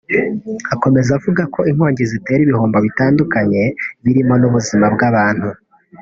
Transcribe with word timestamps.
Akomeza 0.73 1.09
avuga 1.17 1.43
ko 1.53 1.59
inkongi 1.71 2.03
zitera 2.11 2.41
ibihombo 2.43 2.77
bitandukanye 2.85 3.61
birimo 4.03 4.33
n’ubuzima 4.41 4.85
bw’abantu 4.93 5.49